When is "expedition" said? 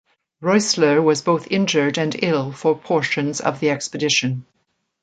3.69-4.47